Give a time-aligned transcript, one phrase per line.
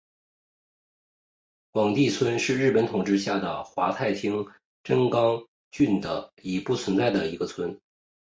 [1.69, 4.47] 广地村是日本统治下的桦太厅
[4.83, 7.79] 真冈郡的已不存在的一村。